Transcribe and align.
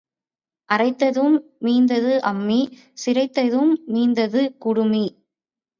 அரைத்ததும் 0.69 1.35
மீந்தது 1.59 2.13
அம்மி 2.23 2.59
சிரைத்ததும் 2.97 3.73
மீந்தது 3.87 4.43
குடுமி. 4.59 5.05